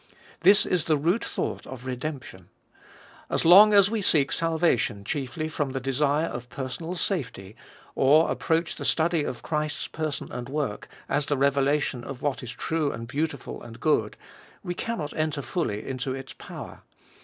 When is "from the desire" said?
5.47-6.25